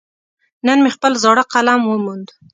نن 0.65 0.77
مې 0.83 0.91
خپل 0.95 1.13
زاړه 1.23 1.43
قلم 1.53 1.81
وموند. 1.85 2.27